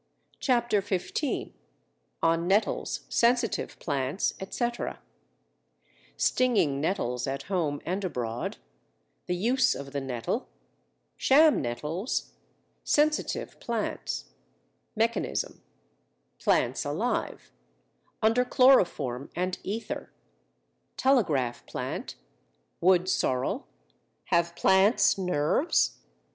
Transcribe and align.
CHAPTER 0.39 0.81
XV 0.81 1.51
ON 2.23 2.47
NETTLES, 2.47 3.01
SENSITIVE 3.07 3.77
PLANTS, 3.77 4.33
ETC. 4.39 4.97
Stinging 6.17 6.81
nettles 6.81 7.27
at 7.27 7.43
home 7.43 7.79
and 7.85 8.03
abroad 8.03 8.57
The 9.27 9.35
use 9.35 9.75
of 9.75 9.91
the 9.91 10.01
nettle 10.01 10.47
Sham 11.17 11.61
nettles 11.61 12.31
Sensitive 12.83 13.59
plants 13.59 14.25
Mechanism 14.95 15.61
Plants 16.39 16.83
alive, 16.83 17.51
under 18.23 18.43
chloroform 18.43 19.29
and 19.35 19.59
ether 19.61 20.11
Telegraph 20.97 21.63
plant 21.67 22.15
Woodsorrel 22.81 23.67
Have 24.29 24.55
plants 24.55 25.19
nerves? 25.19 25.99